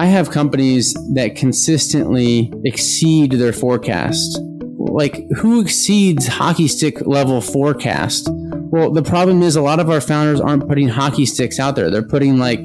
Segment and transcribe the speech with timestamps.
[0.00, 4.38] I have companies that consistently exceed their forecast.
[4.78, 8.26] Like, who exceeds hockey stick level forecast?
[8.32, 11.90] Well, the problem is a lot of our founders aren't putting hockey sticks out there.
[11.90, 12.64] They're putting, like,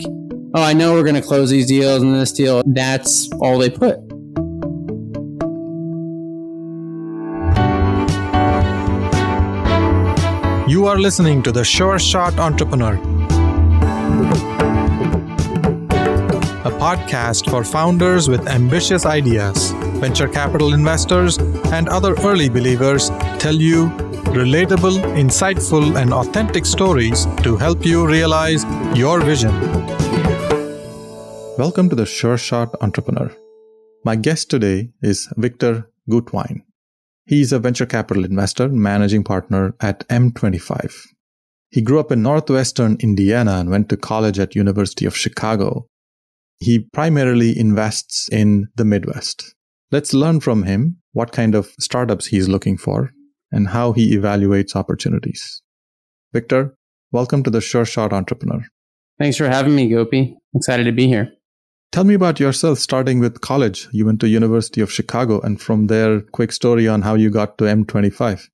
[0.54, 2.64] oh, I know we're going to close these deals and this deal.
[2.68, 4.00] That's all they put.
[10.70, 12.96] You are listening to the Sure Shot Entrepreneur
[16.66, 19.72] a podcast for founders with ambitious ideas.
[20.02, 21.38] Venture capital investors
[21.72, 23.90] and other early believers tell you
[24.34, 28.64] relatable, insightful, and authentic stories to help you realize
[28.98, 29.52] your vision.
[31.60, 33.32] Welcome to the Sure Shot Entrepreneur.
[34.04, 36.64] My guest today is Victor Gutwein.
[37.28, 40.96] He's a venture capital investor, managing partner at M25.
[41.70, 45.86] He grew up in northwestern Indiana and went to college at University of Chicago,
[46.60, 49.56] he primarily invests in the Midwest.
[49.92, 53.12] Let's learn from him what kind of startups he's looking for
[53.52, 55.62] and how he evaluates opportunities.
[56.34, 56.76] Victor,
[57.12, 58.66] welcome to the Sure Shot Entrepreneur.
[59.20, 60.38] Thanks for having me, Gopi.
[60.54, 61.32] Excited to be here.
[61.92, 63.88] Tell me about yourself, starting with college.
[63.94, 67.58] You went to University of Chicago, and from there, quick story on how you got
[67.60, 68.50] to M25.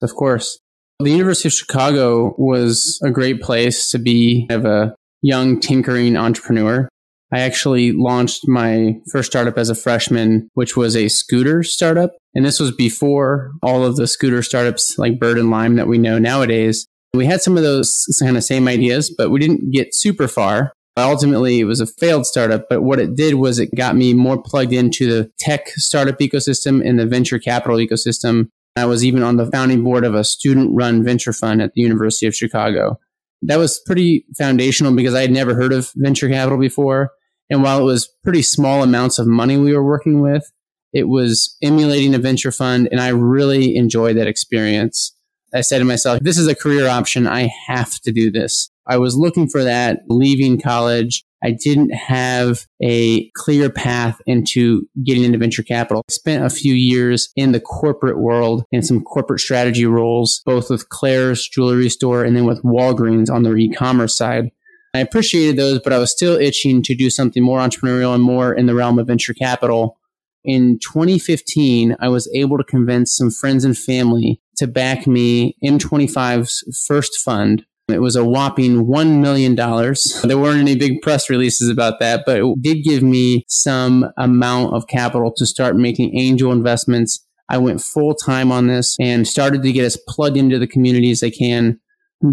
[0.00, 0.60] Of course.
[1.00, 6.88] The University of Chicago was a great place to be of a young tinkering entrepreneur.
[7.32, 12.12] I actually launched my first startup as a freshman, which was a scooter startup.
[12.34, 15.96] And this was before all of the scooter startups like Bird and Lime that we
[15.96, 16.86] know nowadays.
[17.14, 20.72] We had some of those kind of same ideas, but we didn't get super far.
[20.96, 24.40] Ultimately, it was a failed startup, but what it did was it got me more
[24.40, 28.48] plugged into the tech startup ecosystem and the venture capital ecosystem.
[28.76, 31.80] I was even on the founding board of a student run venture fund at the
[31.80, 32.98] University of Chicago.
[33.40, 37.10] That was pretty foundational because I had never heard of venture capital before.
[37.52, 40.50] And while it was pretty small amounts of money we were working with,
[40.94, 42.88] it was emulating a venture fund.
[42.90, 45.14] And I really enjoyed that experience.
[45.54, 47.28] I said to myself, this is a career option.
[47.28, 48.70] I have to do this.
[48.86, 51.24] I was looking for that leaving college.
[51.44, 56.02] I didn't have a clear path into getting into venture capital.
[56.08, 60.70] I spent a few years in the corporate world in some corporate strategy roles, both
[60.70, 64.52] with Claire's jewelry store and then with Walgreens on their e-commerce side.
[64.94, 68.52] I appreciated those, but I was still itching to do something more entrepreneurial and more
[68.52, 69.98] in the realm of venture capital.
[70.44, 76.84] In 2015, I was able to convince some friends and family to back me M25's
[76.86, 77.64] first fund.
[77.88, 79.54] It was a whopping $1 million.
[79.54, 84.74] There weren't any big press releases about that, but it did give me some amount
[84.74, 87.24] of capital to start making angel investments.
[87.48, 91.10] I went full time on this and started to get as plugged into the community
[91.10, 91.80] as I can.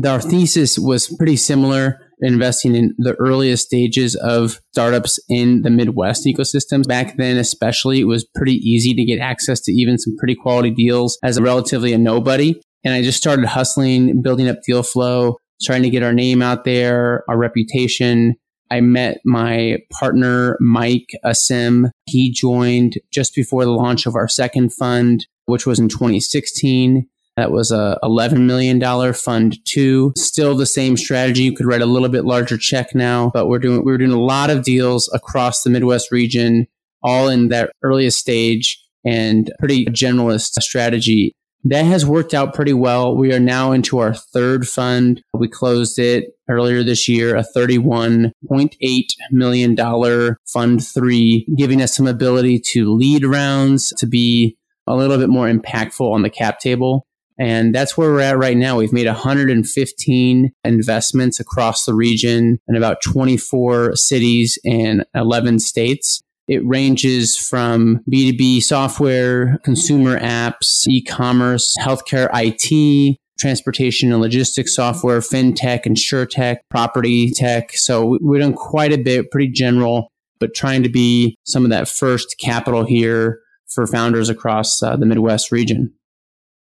[0.05, 6.25] Our thesis was pretty similar investing in the earliest stages of startups in the Midwest
[6.25, 6.87] ecosystems.
[6.87, 10.71] Back then, especially, it was pretty easy to get access to even some pretty quality
[10.71, 12.59] deals as a relatively a nobody.
[12.83, 16.63] And I just started hustling, building up deal flow, trying to get our name out
[16.63, 18.35] there, our reputation.
[18.71, 21.89] I met my partner, Mike Asem.
[22.05, 27.07] He joined just before the launch of our second fund, which was in 2016.
[27.39, 30.11] That was a $11 million fund two.
[30.17, 31.43] Still the same strategy.
[31.43, 34.19] You could write a little bit larger check now, but we're doing, we're doing a
[34.19, 36.67] lot of deals across the Midwest region,
[37.01, 41.33] all in that earliest stage and pretty generalist strategy.
[41.63, 43.15] That has worked out pretty well.
[43.15, 45.21] We are now into our third fund.
[45.33, 52.59] We closed it earlier this year, a $31.8 million fund three, giving us some ability
[52.71, 54.57] to lead rounds, to be
[54.87, 57.05] a little bit more impactful on the cap table.
[57.39, 58.77] And that's where we're at right now.
[58.77, 66.21] We've made 115 investments across the region in about 24 cities and 11 states.
[66.49, 75.85] It ranges from B2B software, consumer apps, e-commerce, healthcare IT, transportation and logistics software, fintech,
[75.85, 77.71] insurtech, property tech.
[77.73, 81.87] So we've done quite a bit, pretty general, but trying to be some of that
[81.87, 85.93] first capital here for founders across uh, the Midwest region.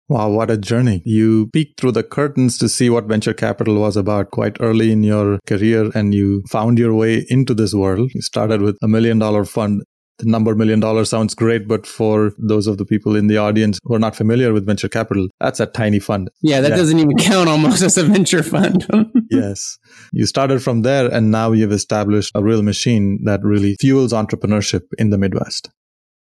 [0.09, 1.03] Wow, what a journey.
[1.05, 5.03] You peeked through the curtains to see what venture capital was about quite early in
[5.03, 8.13] your career and you found your way into this world.
[8.15, 9.83] You started with a million dollar fund.
[10.19, 13.81] The number million dollars sounds great, but for those of the people in the audience
[13.83, 16.31] who are not familiar with venture capital, that's a tiny fund.
[16.41, 16.77] Yeah, that yeah.
[16.77, 18.87] doesn't even count almost as a venture fund.
[19.31, 19.77] yes.
[20.13, 24.83] You started from there and now you've established a real machine that really fuels entrepreneurship
[24.99, 25.69] in the Midwest.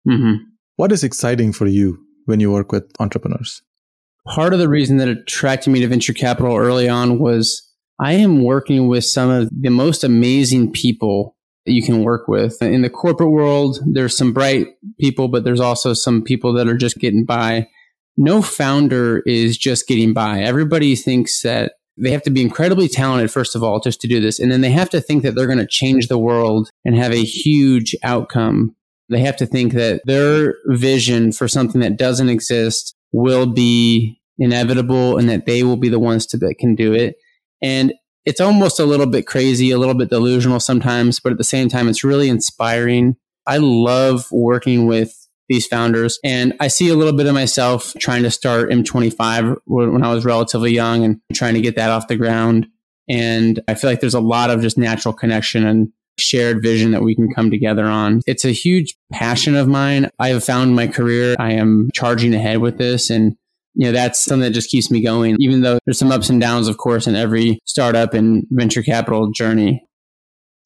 [0.09, 0.45] Mm-hmm.
[0.77, 3.61] What is exciting for you when you work with entrepreneurs?
[4.27, 7.69] Part of the reason that attracted me to venture capital early on was
[8.01, 11.37] I am working with some of the most amazing people
[11.67, 12.61] that you can work with.
[12.63, 16.77] In the corporate world, there's some bright people, but there's also some people that are
[16.77, 17.69] just getting by.
[18.17, 20.41] No founder is just getting by.
[20.41, 24.21] Everybody thinks that they have to be incredibly talented, first of all, just to do
[24.21, 24.39] this.
[24.41, 27.13] And then they have to think that they're going to change the world and have
[27.13, 28.75] a huge outcome.
[29.09, 35.19] They have to think that their vision for something that doesn't exist will be inevitable
[35.19, 37.17] and that they will be the ones to, that can do it.
[37.63, 37.93] And
[38.25, 41.69] it's almost a little bit crazy, a little bit delusional sometimes, but at the same
[41.69, 43.17] time, it's really inspiring.
[43.47, 46.19] I love working with these founders.
[46.25, 50.25] And I see a little bit of myself trying to start M25 when I was
[50.25, 52.69] relatively young and trying to get that off the ground.
[53.09, 57.03] And I feel like there's a lot of just natural connection and shared vision that
[57.03, 58.21] we can come together on.
[58.27, 60.11] It's a huge passion of mine.
[60.19, 61.37] I have found my career.
[61.39, 63.37] I am charging ahead with this and
[63.75, 66.41] you know, that's something that just keeps me going, even though there's some ups and
[66.41, 69.83] downs, of course, in every startup and venture capital journey.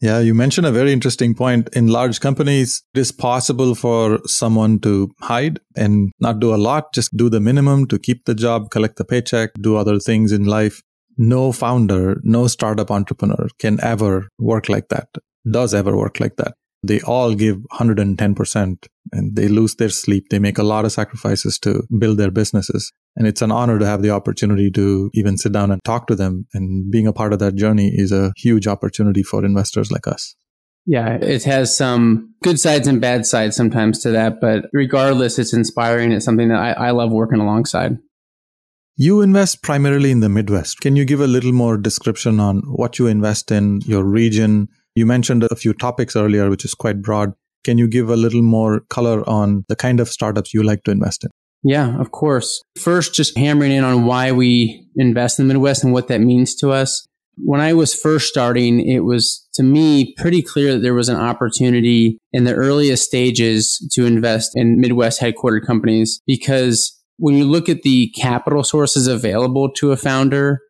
[0.01, 1.71] Yeah, you mentioned a very interesting point.
[1.73, 6.93] In large companies, it is possible for someone to hide and not do a lot,
[6.93, 10.45] just do the minimum to keep the job, collect the paycheck, do other things in
[10.45, 10.83] life.
[11.17, 15.09] No founder, no startup entrepreneur can ever work like that,
[15.51, 16.55] does ever work like that
[16.87, 20.29] they all give 110% and they lose their sleep.
[20.31, 22.93] They make a lot of sacrifices to build their businesses.
[23.17, 26.15] And it's an honor to have the opportunity to even sit down and talk to
[26.15, 26.47] them.
[26.53, 30.35] And being a part of that journey is a huge opportunity for investors like us.
[30.89, 34.41] Yeah, it has some good sides and bad sides sometimes to that.
[34.41, 36.13] But regardless, it's inspiring.
[36.13, 37.99] It's something that I, I love working alongside.
[38.99, 40.81] You invest primarily in the Midwest.
[40.81, 45.07] Can you give a little more description on what you invest in, your region, you
[45.07, 47.35] mentioned a few topics earlier, which is quite broad.
[47.65, 50.91] Can you give a little more color on the kind of startups you like to
[50.91, 51.31] invest in?
[51.63, 52.63] Yeah, of course.
[52.81, 56.55] First, just hammering in on why we invest in the Midwest and what that means
[56.57, 57.07] to us.
[57.39, 61.17] When I was first starting, it was to me pretty clear that there was an
[61.17, 67.69] opportunity in the earliest stages to invest in Midwest headquartered companies because when you look
[67.69, 70.61] at the capital sources available to a founder,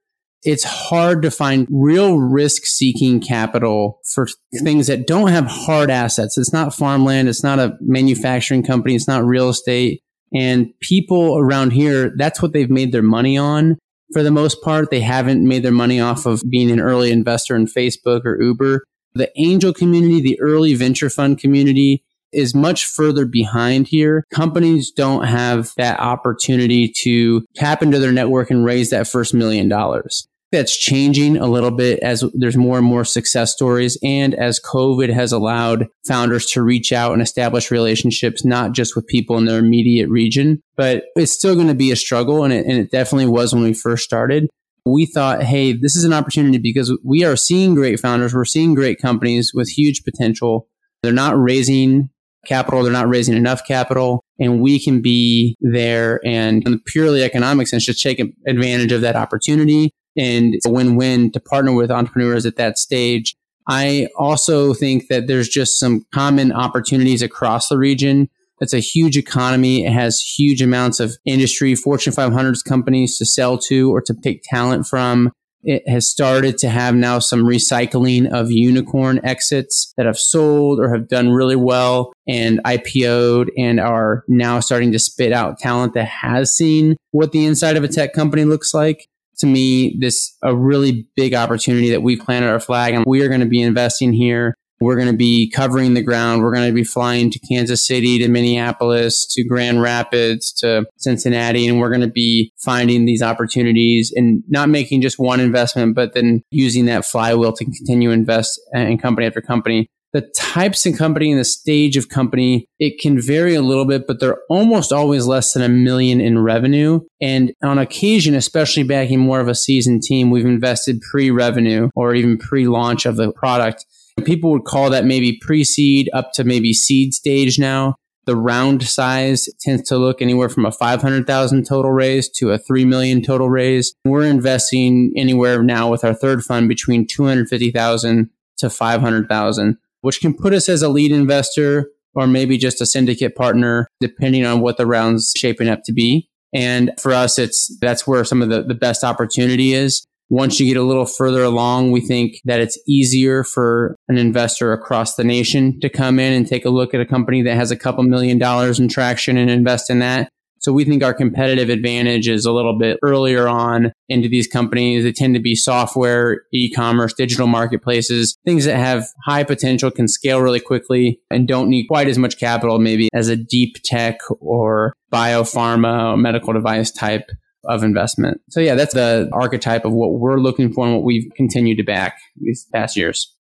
[0.46, 4.28] it's hard to find real risk seeking capital for
[4.62, 6.38] things that don't have hard assets.
[6.38, 7.28] It's not farmland.
[7.28, 8.94] It's not a manufacturing company.
[8.94, 10.02] It's not real estate.
[10.32, 13.76] And people around here, that's what they've made their money on.
[14.12, 17.56] For the most part, they haven't made their money off of being an early investor
[17.56, 18.84] in Facebook or Uber.
[19.14, 24.24] The angel community, the early venture fund community is much further behind here.
[24.32, 29.68] Companies don't have that opportunity to tap into their network and raise that first million
[29.68, 30.28] dollars.
[30.52, 35.12] That's changing a little bit as there's more and more success stories and as COVID
[35.12, 39.58] has allowed founders to reach out and establish relationships, not just with people in their
[39.58, 42.44] immediate region, but it's still going to be a struggle.
[42.44, 44.48] And it, and it definitely was when we first started
[44.86, 48.32] we thought, hey, this is an opportunity because we are seeing great founders.
[48.32, 50.68] We're seeing great companies with huge potential.
[51.02, 52.08] They're not raising
[52.46, 52.84] capital.
[52.84, 58.02] They're not raising enough capital and we can be there and purely economic sense, just
[58.02, 59.92] take advantage of that opportunity.
[60.16, 63.34] And it's a win-win to partner with entrepreneurs at that stage.
[63.68, 68.28] I also think that there's just some common opportunities across the region.
[68.60, 69.84] It's a huge economy.
[69.84, 74.42] It has huge amounts of industry, Fortune 500 companies to sell to or to take
[74.44, 75.32] talent from.
[75.62, 80.94] It has started to have now some recycling of unicorn exits that have sold or
[80.94, 86.06] have done really well and IPO'd and are now starting to spit out talent that
[86.06, 89.08] has seen what the inside of a tech company looks like
[89.38, 93.28] to me this a really big opportunity that we've planted our flag and we are
[93.28, 96.42] going to be investing here we're going to be covering the ground.
[96.42, 101.66] We're going to be flying to Kansas City, to Minneapolis, to Grand Rapids, to Cincinnati,
[101.66, 106.12] and we're going to be finding these opportunities and not making just one investment, but
[106.12, 109.88] then using that flywheel to continue invest in company after company.
[110.16, 114.06] The types of company and the stage of company, it can vary a little bit,
[114.06, 117.00] but they're almost always less than a million in revenue.
[117.20, 122.14] And on occasion, especially backing more of a seasoned team, we've invested pre revenue or
[122.14, 123.84] even pre launch of the product
[124.24, 127.96] People would call that maybe pre seed up to maybe seed stage now.
[128.24, 132.84] The round size tends to look anywhere from a 500,000 total raise to a 3
[132.84, 133.94] million total raise.
[134.04, 140.54] We're investing anywhere now with our third fund between 250,000 to 500,000, which can put
[140.54, 144.86] us as a lead investor or maybe just a syndicate partner, depending on what the
[144.86, 146.30] round's shaping up to be.
[146.54, 150.06] And for us, it's that's where some of the, the best opportunity is.
[150.28, 154.72] Once you get a little further along, we think that it's easier for an investor
[154.72, 157.72] across the nation to come in and take a look at a company that has
[157.72, 160.28] a couple million dollars in traction and invest in that.
[160.66, 165.04] So we think our competitive advantage is a little bit earlier on into these companies.
[165.04, 170.40] They tend to be software, e-commerce, digital marketplaces, things that have high potential, can scale
[170.40, 174.92] really quickly and don't need quite as much capital maybe as a deep tech or
[175.12, 177.30] biopharma or medical device type
[177.68, 178.40] of investment.
[178.50, 181.84] So yeah, that's the archetype of what we're looking for and what we've continued to
[181.84, 183.32] back these past years.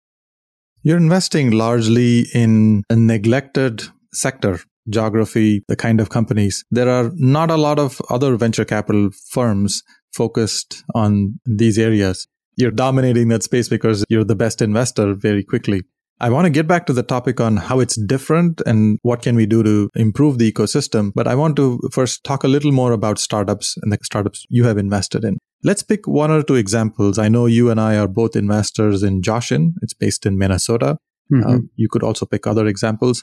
[0.84, 6.64] You're investing largely in a neglected sector geography, the kind of companies.
[6.70, 9.82] There are not a lot of other venture capital firms
[10.14, 12.26] focused on these areas.
[12.56, 15.82] You're dominating that space because you're the best investor very quickly.
[16.18, 19.36] I want to get back to the topic on how it's different and what can
[19.36, 21.12] we do to improve the ecosystem.
[21.14, 24.64] But I want to first talk a little more about startups and the startups you
[24.64, 25.38] have invested in.
[25.62, 27.18] Let's pick one or two examples.
[27.18, 29.72] I know you and I are both investors in Joshin.
[29.82, 30.96] It's based in Minnesota.
[31.30, 31.50] Mm-hmm.
[31.50, 33.22] Uh, you could also pick other examples.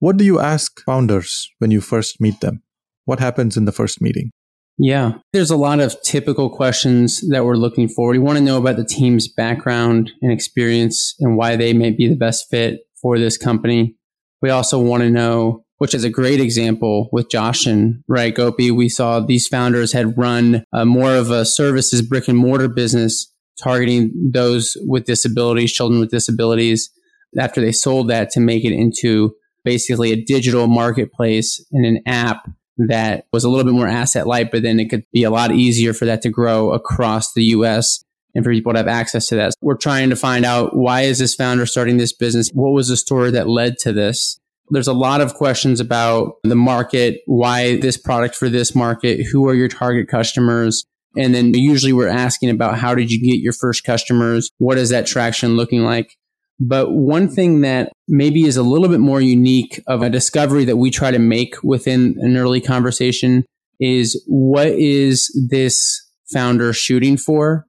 [0.00, 2.62] What do you ask founders when you first meet them?
[3.04, 4.30] What happens in the first meeting?
[4.78, 8.10] Yeah, there's a lot of typical questions that we're looking for.
[8.10, 12.06] We want to know about the team's background and experience and why they may be
[12.06, 13.96] the best fit for this company.
[14.40, 18.32] We also want to know, which is a great example with Joshin right?
[18.32, 22.68] Gopi, we saw these founders had run uh, more of a services brick and mortar
[22.68, 26.88] business targeting those with disabilities, children with disabilities,
[27.36, 29.34] after they sold that to make it into
[29.64, 32.48] basically a digital marketplace and an app
[32.78, 35.52] that was a little bit more asset light, but then it could be a lot
[35.52, 39.36] easier for that to grow across the US and for people to have access to
[39.36, 39.52] that.
[39.60, 42.50] We're trying to find out why is this founder starting this business?
[42.52, 44.38] What was the story that led to this?
[44.70, 49.48] There's a lot of questions about the market, why this product for this market, who
[49.48, 50.84] are your target customers?
[51.16, 54.50] And then usually we're asking about how did you get your first customers?
[54.58, 56.14] What is that traction looking like?
[56.60, 60.76] But one thing that maybe is a little bit more unique of a discovery that
[60.76, 63.44] we try to make within an early conversation
[63.80, 67.66] is what is this founder shooting for?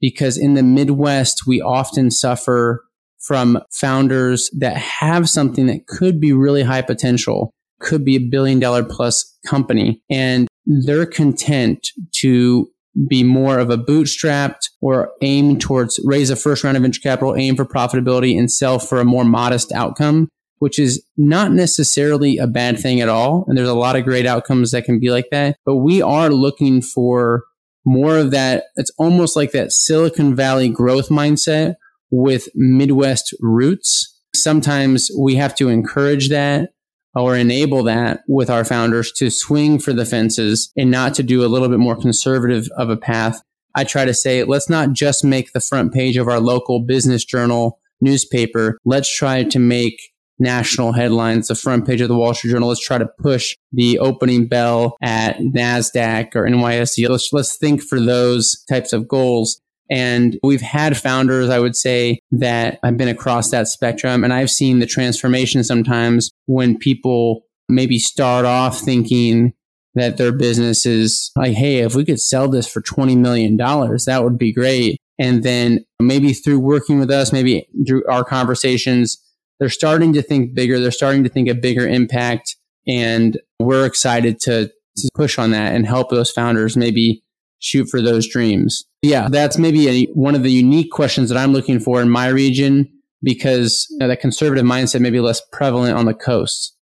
[0.00, 2.84] Because in the Midwest, we often suffer
[3.18, 8.60] from founders that have something that could be really high potential, could be a billion
[8.60, 12.70] dollar plus company, and they're content to
[13.06, 17.36] be more of a bootstrapped or aim towards raise a first round of venture capital,
[17.36, 20.28] aim for profitability and sell for a more modest outcome,
[20.58, 23.44] which is not necessarily a bad thing at all.
[23.46, 25.56] And there's a lot of great outcomes that can be like that.
[25.64, 27.44] But we are looking for
[27.84, 28.64] more of that.
[28.76, 31.74] It's almost like that Silicon Valley growth mindset
[32.10, 34.18] with Midwest roots.
[34.34, 36.70] Sometimes we have to encourage that
[37.14, 41.44] or enable that with our founders to swing for the fences and not to do
[41.44, 43.40] a little bit more conservative of a path.
[43.74, 47.24] I try to say, let's not just make the front page of our local business
[47.24, 48.78] journal newspaper.
[48.84, 50.00] Let's try to make
[50.38, 52.68] national headlines, the front page of the Wall Street Journal.
[52.68, 57.08] Let's try to push the opening bell at NASDAQ or NYSE.
[57.08, 59.60] Let's, let's think for those types of goals.
[59.90, 64.22] And we've had founders, I would say, that I've been across that spectrum.
[64.24, 69.52] And I've seen the transformation sometimes when people maybe start off thinking
[69.94, 74.20] that their business is like, hey, if we could sell this for $20 million, that
[74.22, 74.98] would be great.
[75.18, 79.18] And then maybe through working with us, maybe through our conversations,
[79.58, 80.78] they're starting to think bigger.
[80.78, 82.56] They're starting to think a bigger impact.
[82.86, 87.22] And we're excited to, to push on that and help those founders maybe
[87.58, 88.84] shoot for those dreams.
[89.02, 92.28] Yeah, that's maybe a, one of the unique questions that I'm looking for in my
[92.28, 92.88] region
[93.22, 96.76] because you know, that conservative mindset may be less prevalent on the coast.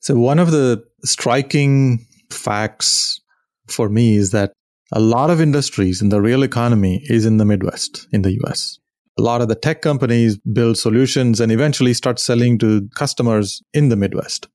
[0.00, 3.20] So, one of the striking facts
[3.66, 4.52] for me is that
[4.92, 8.78] a lot of industries in the real economy is in the Midwest in the US.
[9.18, 13.88] A lot of the tech companies build solutions and eventually start selling to customers in
[13.88, 14.48] the Midwest.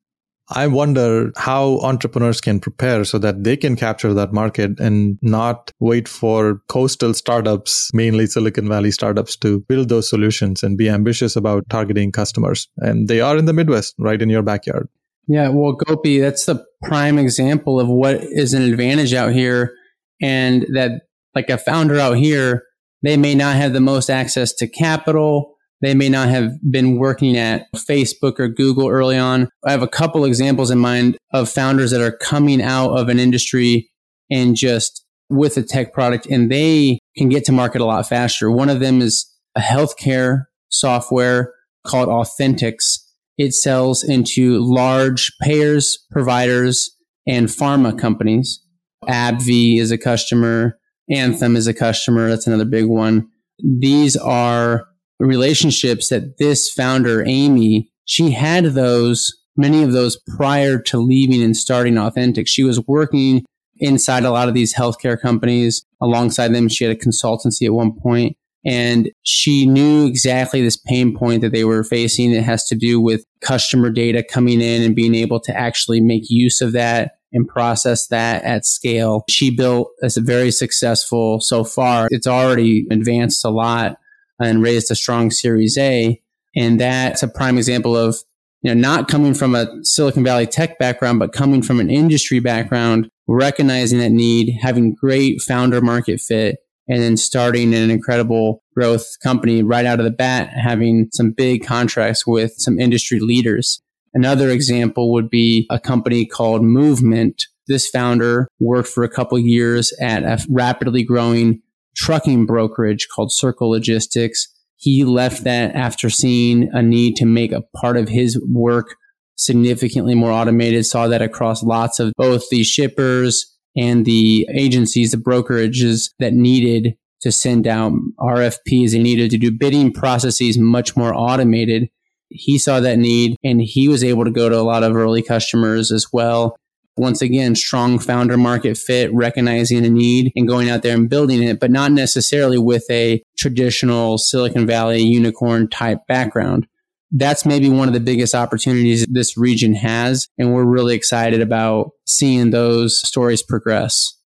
[0.50, 5.72] I wonder how entrepreneurs can prepare so that they can capture that market and not
[5.80, 11.36] wait for coastal startups, mainly Silicon Valley startups, to build those solutions and be ambitious
[11.36, 12.68] about targeting customers.
[12.78, 14.88] And they are in the Midwest, right in your backyard.
[15.28, 19.74] Yeah, well, Gopi, that's the prime example of what is an advantage out here.
[20.22, 21.02] And that,
[21.34, 22.64] like a founder out here,
[23.02, 27.38] they may not have the most access to capital they may not have been working
[27.38, 29.50] at Facebook or Google early on.
[29.66, 33.20] I have a couple examples in mind of founders that are coming out of an
[33.20, 33.90] industry
[34.32, 38.52] and just with a tech product and they can get to market a lot faster.
[38.52, 41.54] One of them is a healthcare software
[41.86, 43.00] called Authenticx.
[43.38, 46.96] It sells into large payers, providers,
[47.28, 48.62] and pharma companies.
[49.08, 50.80] AbbVie is a customer.
[51.10, 52.30] Anthem is a customer.
[52.30, 53.28] That's another big one.
[53.60, 54.88] These are
[55.20, 61.56] relationships that this founder, Amy, she had those many of those prior to leaving and
[61.56, 62.48] starting Authentic.
[62.48, 63.46] She was working
[63.78, 65.86] inside a lot of these healthcare companies.
[66.02, 71.16] Alongside them, she had a consultancy at one point and she knew exactly this pain
[71.16, 72.32] point that they were facing.
[72.32, 76.24] It has to do with customer data coming in and being able to actually make
[76.30, 79.24] use of that and process that at scale.
[79.30, 82.08] She built as a very successful so far.
[82.10, 83.98] It's already advanced a lot
[84.40, 86.22] and raised a strong series A.
[86.56, 88.18] And that's a prime example of,
[88.62, 92.40] you know, not coming from a Silicon Valley tech background, but coming from an industry
[92.40, 99.18] background, recognizing that need, having great founder market fit, and then starting an incredible growth
[99.24, 103.82] company right out of the bat, having some big contracts with some industry leaders.
[104.14, 107.48] Another example would be a company called Movement.
[107.68, 111.62] This founder worked for a couple years at a rapidly growing
[111.96, 114.48] trucking brokerage called Circle Logistics.
[114.76, 118.96] He left that after seeing a need to make a part of his work
[119.38, 125.18] significantly more automated, saw that across lots of both the shippers and the agencies, the
[125.18, 128.92] brokerages that needed to send out RFPs.
[128.92, 131.90] They needed to do bidding processes much more automated.
[132.30, 135.22] He saw that need and he was able to go to a lot of early
[135.22, 136.56] customers as well.
[136.98, 141.44] Once again, strong founder market fit, recognizing a need and going out there and building
[141.44, 146.68] it, but not necessarily with a traditional Silicon Valley unicorn type background
[147.12, 150.28] that's maybe one of the biggest opportunities this region has.
[150.38, 154.20] And we're really excited about seeing those stories progress.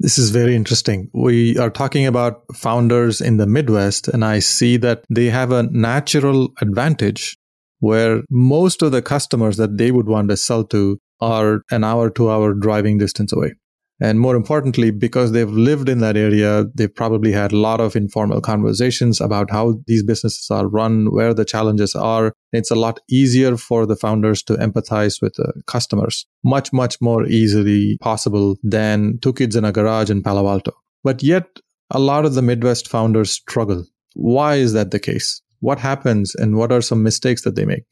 [0.00, 1.08] This is very interesting.
[1.14, 5.62] We are talking about founders in the Midwest, and I see that they have a
[5.62, 7.38] natural advantage
[7.78, 12.10] where most of the customers that they would want to sell to are an hour,
[12.10, 13.54] two hour driving distance away.
[13.98, 17.96] And more importantly, because they've lived in that area, they've probably had a lot of
[17.96, 22.34] informal conversations about how these businesses are run, where the challenges are.
[22.52, 27.24] It's a lot easier for the founders to empathize with the customers, much, much more
[27.24, 30.72] easily possible than two kids in a garage in Palo Alto.
[31.02, 31.46] But yet,
[31.90, 33.86] a lot of the Midwest founders struggle.
[34.14, 35.40] Why is that the case?
[35.60, 37.84] What happens and what are some mistakes that they make?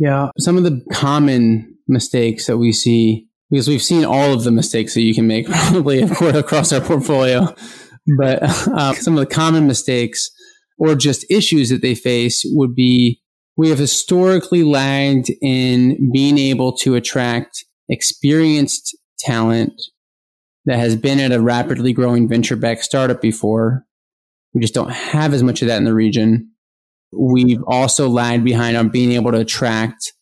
[0.00, 4.50] Yeah, some of the common mistakes that we see because we've seen all of the
[4.50, 6.00] mistakes that you can make probably
[6.32, 7.54] across our portfolio.
[8.18, 10.30] But uh, some of the common mistakes
[10.78, 13.20] or just issues that they face would be
[13.58, 19.74] we have historically lagged in being able to attract experienced talent
[20.64, 23.84] that has been at a rapidly growing venture backed startup before.
[24.54, 26.52] We just don't have as much of that in the region.
[27.12, 30.12] We've also lagged behind on being able to attract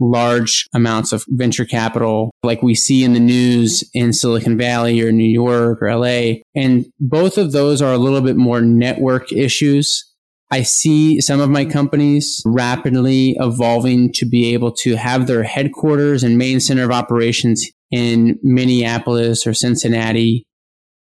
[0.00, 5.12] large amounts of venture capital like we see in the news in Silicon Valley or
[5.12, 6.40] New York or LA.
[6.54, 10.08] And both of those are a little bit more network issues.
[10.50, 16.22] I see some of my companies rapidly evolving to be able to have their headquarters
[16.22, 20.44] and main center of operations in Minneapolis or Cincinnati,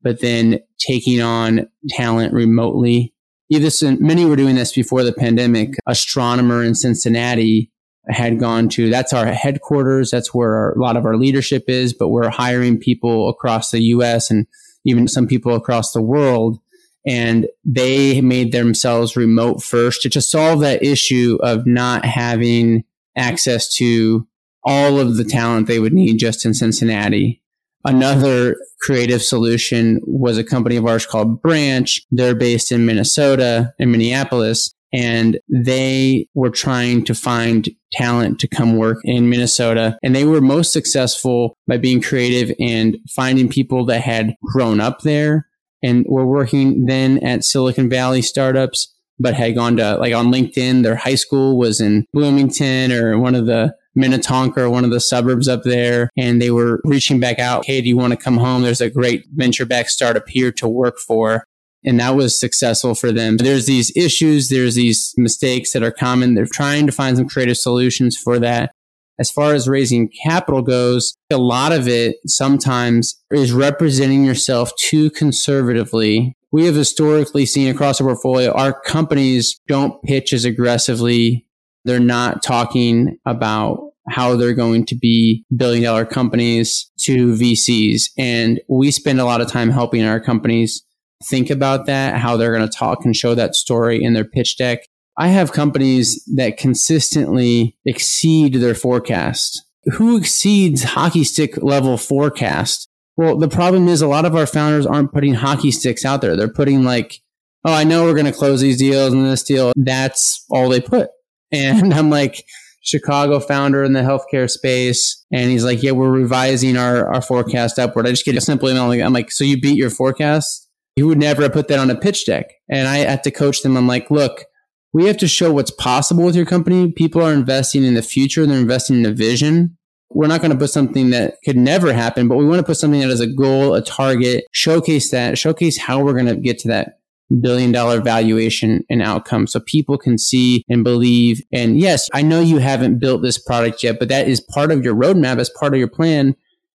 [0.02, 3.12] but then taking on talent remotely.
[3.50, 5.74] Even many were doing this before the pandemic.
[5.86, 7.70] Astronomer in Cincinnati
[8.08, 11.92] had gone to that's our headquarters that's where our, a lot of our leadership is
[11.92, 14.46] but we're hiring people across the US and
[14.86, 16.58] even some people across the world
[17.06, 22.84] and they made themselves remote first to just solve that issue of not having
[23.16, 24.26] access to
[24.64, 27.42] all of the talent they would need just in Cincinnati.
[27.84, 32.00] Another creative solution was a company of ours called Branch.
[32.10, 38.76] They're based in Minnesota, in Minneapolis and they were trying to find talent to come
[38.76, 39.98] work in Minnesota.
[40.02, 45.00] And they were most successful by being creative and finding people that had grown up
[45.00, 45.46] there
[45.82, 50.82] and were working then at Silicon Valley startups, but had gone to like on LinkedIn,
[50.82, 55.48] their high school was in Bloomington or one of the Minnetonka one of the suburbs
[55.48, 56.10] up there.
[56.16, 57.66] And they were reaching back out.
[57.66, 58.62] Hey, do you want to come home?
[58.62, 61.44] There's a great venture back startup here to work for
[61.84, 63.38] and that was successful for them.
[63.38, 66.34] There's these issues, there's these mistakes that are common.
[66.34, 68.72] They're trying to find some creative solutions for that.
[69.18, 75.10] As far as raising capital goes, a lot of it sometimes is representing yourself too
[75.10, 76.34] conservatively.
[76.52, 81.46] We have historically seen across the portfolio, our companies don't pitch as aggressively.
[81.84, 88.10] They're not talking about how they're going to be billion dollar companies to VCs.
[88.18, 90.84] And we spend a lot of time helping our companies
[91.24, 94.56] think about that, how they're going to talk and show that story in their pitch
[94.56, 94.80] deck.
[95.16, 99.64] I have companies that consistently exceed their forecast.
[99.94, 102.88] Who exceeds hockey stick level forecast?
[103.16, 106.36] Well, the problem is a lot of our founders aren't putting hockey sticks out there.
[106.36, 107.20] They're putting like,
[107.64, 109.72] oh, I know we're going to close these deals and this deal.
[109.76, 111.10] That's all they put.
[111.52, 112.44] And I'm like,
[112.82, 115.24] Chicago founder in the healthcare space.
[115.32, 118.06] And he's like, yeah, we're revising our, our forecast upward.
[118.06, 118.90] I just get a simple email.
[118.90, 120.68] I'm like, so you beat your forecast?
[120.96, 122.46] He would never have put that on a pitch deck.
[122.68, 123.76] And I had to coach them.
[123.76, 124.44] I'm like, look,
[124.92, 126.90] we have to show what's possible with your company.
[126.90, 128.46] People are investing in the future.
[128.46, 129.76] They're investing in a vision.
[130.12, 132.76] We're not going to put something that could never happen, but we want to put
[132.76, 136.58] something that is a goal, a target, showcase that, showcase how we're going to get
[136.60, 136.99] to that
[137.40, 141.42] billion dollar valuation and outcome so people can see and believe.
[141.52, 144.84] And yes, I know you haven't built this product yet, but that is part of
[144.84, 146.34] your roadmap as part of your plan.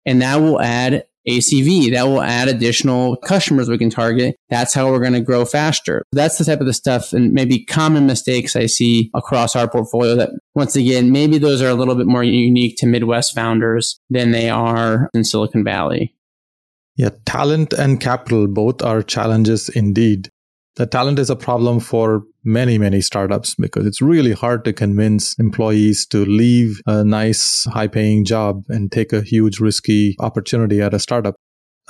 [0.06, 1.92] And that will add ACV.
[1.94, 4.36] That will add additional customers we can target.
[4.50, 6.04] That's how we're going to grow faster.
[6.12, 10.16] That's the type of the stuff and maybe common mistakes I see across our portfolio
[10.16, 14.32] that once again, maybe those are a little bit more unique to Midwest founders than
[14.32, 16.16] they are in Silicon Valley.
[16.96, 20.30] Yeah, talent and capital both are challenges indeed.
[20.76, 25.38] The talent is a problem for many, many startups because it's really hard to convince
[25.38, 30.94] employees to leave a nice, high paying job and take a huge, risky opportunity at
[30.94, 31.36] a startup.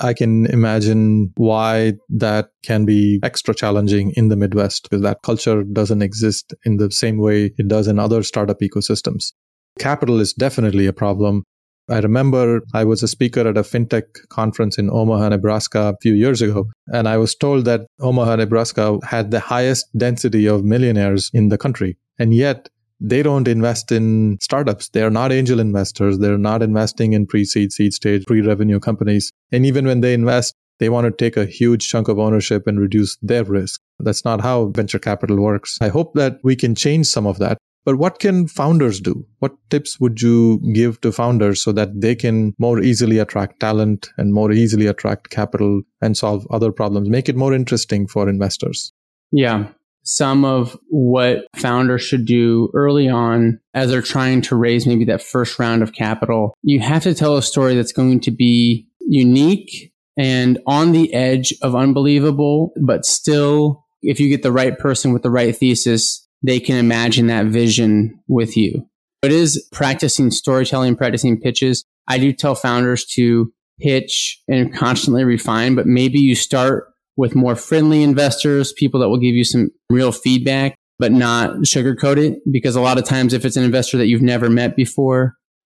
[0.00, 5.62] I can imagine why that can be extra challenging in the Midwest because that culture
[5.62, 9.32] doesn't exist in the same way it does in other startup ecosystems.
[9.78, 11.44] Capital is definitely a problem.
[11.88, 16.14] I remember I was a speaker at a fintech conference in Omaha, Nebraska a few
[16.14, 21.30] years ago, and I was told that Omaha, Nebraska had the highest density of millionaires
[21.34, 21.96] in the country.
[22.18, 22.68] And yet,
[23.00, 24.90] they don't invest in startups.
[24.90, 26.18] They are not angel investors.
[26.18, 29.32] They're not investing in pre seed, seed stage, pre revenue companies.
[29.50, 32.78] And even when they invest, they want to take a huge chunk of ownership and
[32.78, 33.80] reduce their risk.
[33.98, 35.78] That's not how venture capital works.
[35.80, 37.58] I hope that we can change some of that.
[37.84, 39.26] But what can founders do?
[39.40, 44.10] What tips would you give to founders so that they can more easily attract talent
[44.16, 47.08] and more easily attract capital and solve other problems?
[47.08, 48.92] Make it more interesting for investors.
[49.32, 49.68] Yeah.
[50.04, 55.22] Some of what founders should do early on as they're trying to raise maybe that
[55.22, 59.92] first round of capital, you have to tell a story that's going to be unique
[60.16, 65.22] and on the edge of unbelievable, but still, if you get the right person with
[65.22, 68.88] the right thesis, they can imagine that vision with you.
[69.22, 71.84] It is practicing storytelling, practicing pitches.
[72.08, 77.54] I do tell founders to pitch and constantly refine, but maybe you start with more
[77.54, 82.38] friendly investors, people that will give you some real feedback, but not sugarcoat it.
[82.50, 85.36] Because a lot of times, if it's an investor that you've never met before,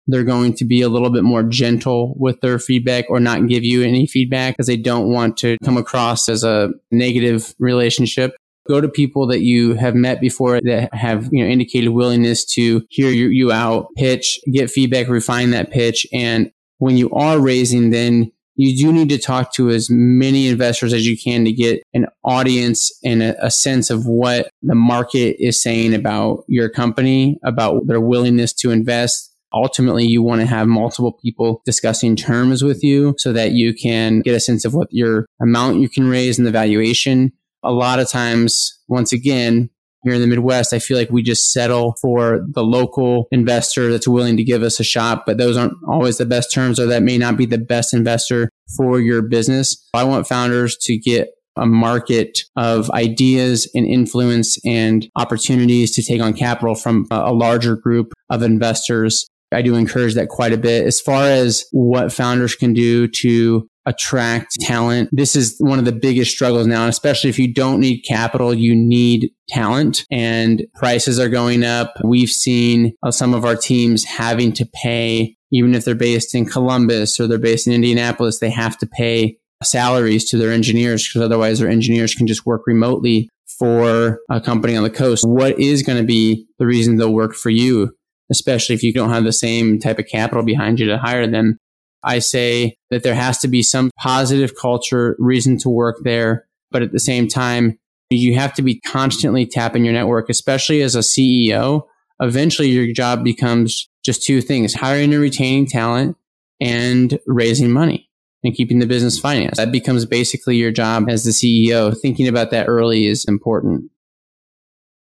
[0.07, 3.63] they're going to be a little bit more gentle with their feedback or not give
[3.63, 8.35] you any feedback because they don't want to come across as a negative relationship
[8.67, 12.83] go to people that you have met before that have you know indicated willingness to
[12.89, 17.91] hear you, you out pitch get feedback refine that pitch and when you are raising
[17.91, 21.81] then you do need to talk to as many investors as you can to get
[21.93, 27.39] an audience and a, a, sense of what the market is saying about your company,
[27.43, 29.31] about their willingness to invest.
[29.53, 34.21] Ultimately, you want to have multiple people discussing terms with you so that you can
[34.21, 37.31] get a sense of what your amount you can raise and the valuation
[37.63, 39.69] a lot of times, once again,
[40.03, 44.07] here in the Midwest, I feel like we just settle for the local investor that's
[44.07, 47.03] willing to give us a shot, but those aren't always the best terms, or that
[47.03, 49.81] may not be the best investor for your business.
[49.93, 56.21] I want founders to get a market of ideas and influence and opportunities to take
[56.21, 59.27] on capital from a larger group of investors.
[59.53, 60.85] I do encourage that quite a bit.
[60.85, 65.09] As far as what founders can do to attract talent.
[65.11, 68.75] This is one of the biggest struggles now, especially if you don't need capital, you
[68.75, 71.93] need talent and prices are going up.
[72.03, 76.45] We've seen uh, some of our teams having to pay, even if they're based in
[76.45, 81.21] Columbus or they're based in Indianapolis, they have to pay salaries to their engineers because
[81.21, 85.23] otherwise their engineers can just work remotely for a company on the coast.
[85.27, 87.91] What is going to be the reason they'll work for you?
[88.33, 91.59] Especially if you don't have the same type of capital behind you to hire them.
[92.03, 96.47] I say that there has to be some positive culture, reason to work there.
[96.71, 97.77] But at the same time,
[98.09, 101.83] you have to be constantly tapping your network, especially as a CEO.
[102.19, 106.17] Eventually, your job becomes just two things hiring and retaining talent
[106.59, 108.09] and raising money
[108.43, 109.57] and keeping the business financed.
[109.57, 111.95] That becomes basically your job as the CEO.
[112.01, 113.91] Thinking about that early is important.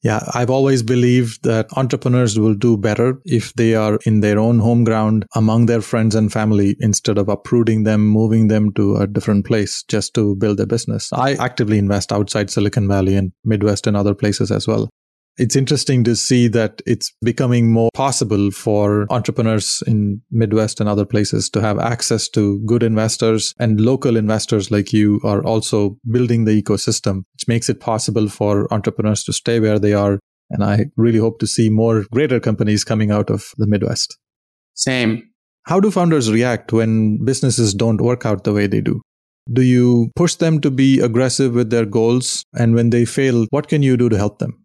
[0.03, 4.57] Yeah, I've always believed that entrepreneurs will do better if they are in their own
[4.57, 9.05] home ground among their friends and family instead of uprooting them, moving them to a
[9.05, 11.13] different place just to build their business.
[11.13, 14.89] I actively invest outside Silicon Valley and Midwest and other places as well
[15.37, 21.05] it's interesting to see that it's becoming more possible for entrepreneurs in Midwest and other
[21.05, 26.45] places to have access to good investors and local investors like you are also building
[26.45, 30.19] the ecosystem, which makes it possible for entrepreneurs to stay where they are
[30.51, 34.17] And I really hope to see more greater companies coming out of the Midwest.
[34.73, 35.29] Same.
[35.63, 39.01] How do founders react when businesses don't work out the way they do?
[39.51, 42.43] Do you push them to be aggressive with their goals?
[42.53, 44.60] And when they fail, what can you do to help them?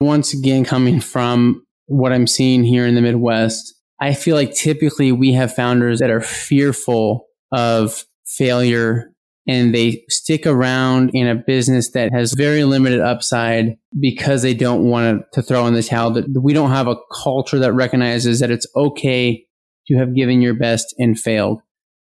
[0.00, 5.12] Once again, coming from what I'm seeing here in the Midwest, I feel like typically
[5.12, 9.14] we have founders that are fearful of failure
[9.46, 14.88] and they stick around in a business that has very limited upside because they don't
[14.88, 16.12] want to throw in the towel.
[16.12, 19.44] That we don't have a culture that recognizes that it's okay
[19.88, 21.60] to have given your best and failed.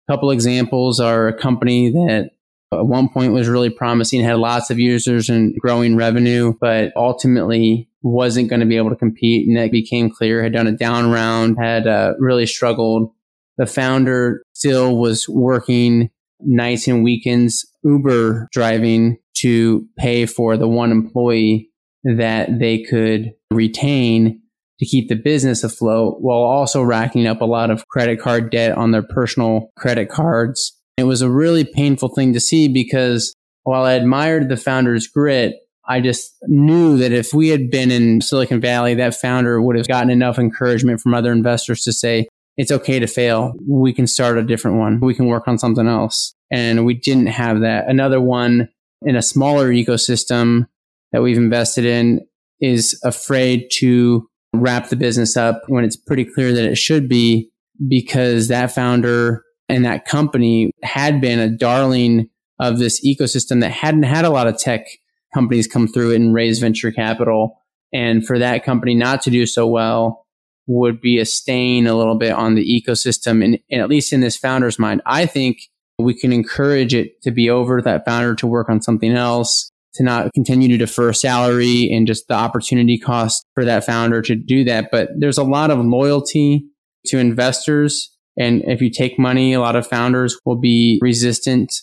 [0.07, 2.29] A couple examples are a company that
[2.73, 7.89] at one point was really promising, had lots of users and growing revenue, but ultimately
[8.01, 9.47] wasn't going to be able to compete.
[9.47, 13.11] And that became clear, had done a down round, had uh, really struggled.
[13.57, 16.09] The founder still was working
[16.41, 21.71] nights and weekends, Uber driving to pay for the one employee
[22.03, 24.41] that they could retain
[24.79, 28.77] to keep the business afloat while also racking up a lot of credit card debt
[28.77, 30.74] on their personal credit cards.
[30.97, 35.55] It was a really painful thing to see because while I admired the founder's grit,
[35.87, 39.87] I just knew that if we had been in Silicon Valley, that founder would have
[39.87, 42.27] gotten enough encouragement from other investors to say,
[42.57, 43.53] it's okay to fail.
[43.67, 44.99] We can start a different one.
[45.01, 46.33] We can work on something else.
[46.49, 47.87] And we didn't have that.
[47.87, 48.69] Another one
[49.01, 50.67] in a smaller ecosystem
[51.11, 52.21] that we've invested in
[52.61, 57.51] is afraid to wrap the business up when it's pretty clear that it should be
[57.89, 64.03] because that founder and that company had been a darling of this ecosystem that hadn't
[64.03, 64.85] had a lot of tech
[65.33, 67.61] companies come through it and raise venture capital.
[67.91, 70.25] And for that company not to do so well,
[70.67, 73.43] would be a stain a little bit on the ecosystem.
[73.43, 75.59] And, and, at least in this founder's mind, I think
[75.99, 80.03] we can encourage it to be over that founder to work on something else, to
[80.03, 84.63] not continue to defer salary and just the opportunity cost for that founder to do
[84.65, 84.89] that.
[84.91, 86.65] But there's a lot of loyalty
[87.07, 88.11] to investors.
[88.37, 91.73] And if you take money, a lot of founders will be resistant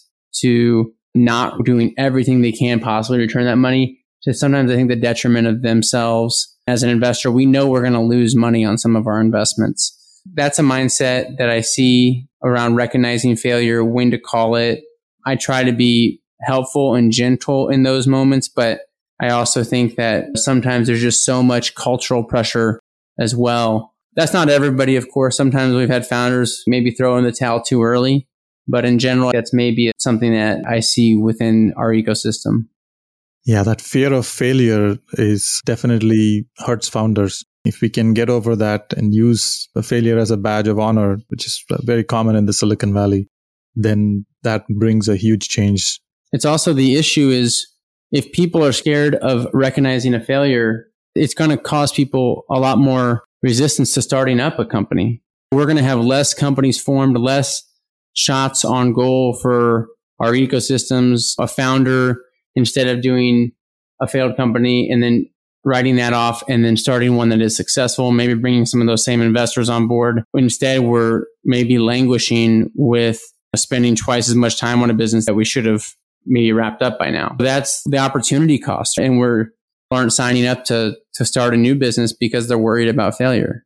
[0.41, 4.97] to not doing everything they can possibly return that money to sometimes I think the
[4.97, 8.95] detriment of themselves as an investor, we know we're going to lose money on some
[8.95, 9.99] of our investments.
[10.35, 14.83] That's a mindset that I see around recognizing failure, when to call it.
[15.27, 18.83] I try to be helpful and gentle in those moments, but
[19.21, 22.81] I also think that sometimes there's just so much cultural pressure
[23.19, 23.92] as well.
[24.15, 25.37] That's not everybody, of course.
[25.37, 28.29] Sometimes we've had founders maybe throw in the towel too early,
[28.69, 32.69] but in general, that's maybe something that I see within our ecosystem.
[33.45, 37.45] Yeah, that fear of failure is definitely hurts founders.
[37.65, 41.19] If we can get over that and use a failure as a badge of honor,
[41.29, 43.29] which is very common in the Silicon Valley,
[43.75, 46.01] then that brings a huge change.
[46.33, 47.67] It's also the issue is
[48.11, 52.79] if people are scared of recognizing a failure, it's going to cause people a lot
[52.79, 55.23] more resistance to starting up a company.
[55.51, 57.63] We're going to have less companies formed, less
[58.15, 59.89] shots on goal for
[60.21, 61.35] our ecosystems.
[61.39, 62.21] A founder
[62.55, 63.53] instead of doing
[64.01, 65.27] a failed company and then
[65.65, 69.05] writing that off and then starting one that is successful, maybe bringing some of those
[69.05, 70.25] same investors on board.
[70.35, 73.23] Instead, we're maybe languishing with
[73.55, 75.95] spending twice as much time on a business that we should have
[76.27, 77.37] maybe wrapped up by now.
[77.39, 78.99] That's the opportunity cost.
[78.99, 79.49] And we're
[79.93, 83.65] aren't signing up to, to start a new business because they're worried about failure.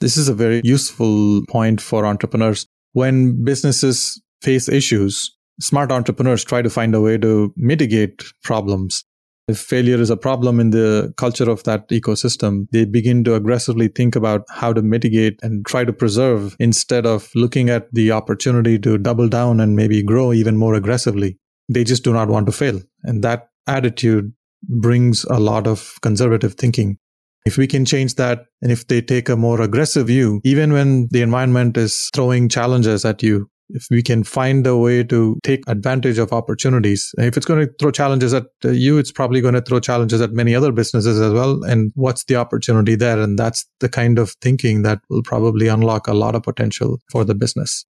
[0.00, 2.66] This is a very useful point for entrepreneurs.
[2.92, 9.04] When businesses face issues, smart entrepreneurs try to find a way to mitigate problems.
[9.46, 13.88] If failure is a problem in the culture of that ecosystem, they begin to aggressively
[13.88, 18.78] think about how to mitigate and try to preserve instead of looking at the opportunity
[18.78, 21.36] to double down and maybe grow even more aggressively.
[21.68, 22.80] They just do not want to fail.
[23.02, 24.32] And that attitude
[24.68, 26.98] brings a lot of conservative thinking.
[27.46, 31.08] If we can change that and if they take a more aggressive view, even when
[31.10, 35.62] the environment is throwing challenges at you, if we can find a way to take
[35.68, 39.62] advantage of opportunities, if it's going to throw challenges at you, it's probably going to
[39.62, 41.62] throw challenges at many other businesses as well.
[41.64, 43.20] And what's the opportunity there?
[43.20, 47.24] And that's the kind of thinking that will probably unlock a lot of potential for
[47.24, 47.86] the business.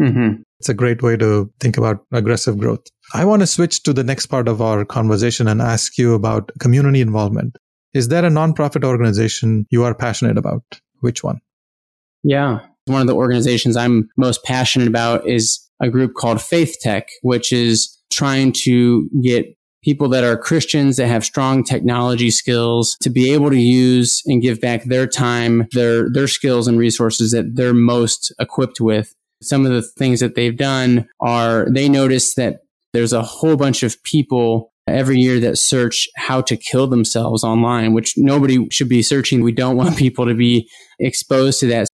[0.00, 0.42] Mm-hmm.
[0.60, 2.86] It's a great way to think about aggressive growth.
[3.14, 6.50] I want to switch to the next part of our conversation and ask you about
[6.60, 7.56] community involvement.
[7.94, 10.62] Is there a nonprofit organization you are passionate about?
[11.00, 11.40] Which one?
[12.22, 17.08] Yeah, one of the organizations I'm most passionate about is a group called Faith Tech,
[17.22, 19.46] which is trying to get
[19.82, 24.40] people that are Christians that have strong technology skills to be able to use and
[24.40, 29.14] give back their time, their, their skills and resources that they're most equipped with.
[29.42, 32.60] Some of the things that they've done are they notice that
[32.92, 37.92] there's a whole bunch of people every year that search how to kill themselves online,
[37.92, 39.42] which nobody should be searching.
[39.42, 41.88] We don't want people to be exposed to that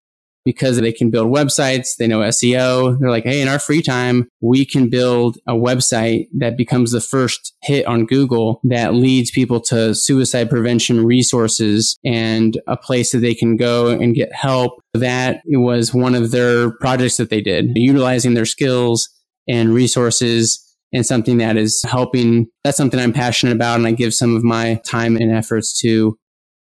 [0.46, 3.00] because they can build websites, they know SEO.
[3.00, 7.02] They're like, hey, in our free time, we can build a website that becomes the
[7.02, 13.20] first hit on Google that leads people to suicide prevention resources and a place that
[13.20, 14.80] they can go and get help.
[14.94, 19.10] That was one of their projects that they did, utilizing their skills
[19.48, 20.62] and resources
[20.94, 22.48] and something that is helping.
[22.64, 26.18] That's something I'm passionate about and I give some of my time and efforts to.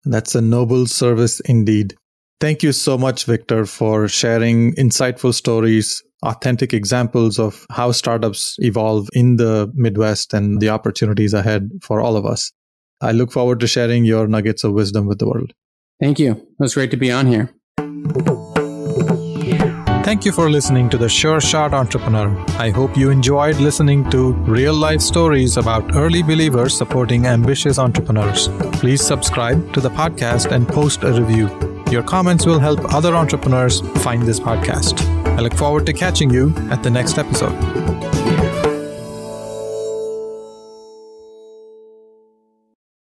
[0.06, 1.95] That's a noble service indeed.
[2.39, 9.10] Thank you so much, Victor, for sharing insightful stories, authentic examples of how startups evolve
[9.13, 12.52] in the Midwest and the opportunities ahead for all of us.
[13.02, 15.54] I look forward to sharing your nuggets of wisdom with the world.
[16.00, 16.34] Thank you.
[16.34, 17.50] It was great to be on here.
[20.04, 22.34] Thank you for listening to The Sure Shot Entrepreneur.
[22.60, 28.47] I hope you enjoyed listening to real life stories about early believers supporting ambitious entrepreneurs.
[28.73, 31.66] Please subscribe to the podcast and post a review.
[31.91, 35.02] Your comments will help other entrepreneurs find this podcast.
[35.38, 37.56] I look forward to catching you at the next episode.